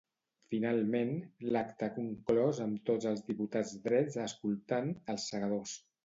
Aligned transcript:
Finalment, 0.51 1.09
l'acte 1.55 1.83
ha 1.87 1.93
conclòs 1.97 2.61
amb 2.65 2.79
tots 2.91 3.09
els 3.11 3.21
diputats 3.27 3.73
drets 3.83 4.17
escoltant 4.23 4.89
"Els 5.15 5.27
Segadors". 5.33 5.75